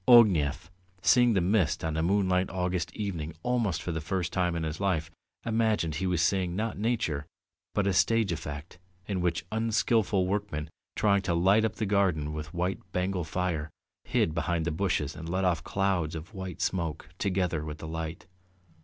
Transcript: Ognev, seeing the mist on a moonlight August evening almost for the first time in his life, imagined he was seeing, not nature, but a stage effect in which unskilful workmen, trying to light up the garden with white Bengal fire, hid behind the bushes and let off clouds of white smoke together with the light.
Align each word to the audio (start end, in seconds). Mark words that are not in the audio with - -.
Ognev, 0.07 0.71
seeing 1.03 1.33
the 1.33 1.41
mist 1.41 1.83
on 1.83 1.95
a 1.95 2.01
moonlight 2.01 2.49
August 2.49 2.91
evening 2.95 3.35
almost 3.43 3.83
for 3.83 3.91
the 3.91 4.01
first 4.01 4.33
time 4.33 4.55
in 4.55 4.63
his 4.63 4.79
life, 4.79 5.11
imagined 5.45 5.93
he 5.93 6.07
was 6.07 6.23
seeing, 6.23 6.55
not 6.55 6.75
nature, 6.75 7.27
but 7.75 7.85
a 7.85 7.93
stage 7.93 8.31
effect 8.31 8.79
in 9.07 9.21
which 9.21 9.45
unskilful 9.51 10.25
workmen, 10.25 10.71
trying 10.95 11.21
to 11.21 11.35
light 11.35 11.63
up 11.63 11.75
the 11.75 11.85
garden 11.85 12.33
with 12.33 12.51
white 12.51 12.79
Bengal 12.91 13.23
fire, 13.25 13.69
hid 14.03 14.33
behind 14.33 14.65
the 14.65 14.71
bushes 14.71 15.15
and 15.15 15.29
let 15.29 15.45
off 15.45 15.63
clouds 15.63 16.15
of 16.15 16.33
white 16.33 16.61
smoke 16.61 17.09
together 17.19 17.63
with 17.63 17.77
the 17.77 17.87
light. 17.87 18.25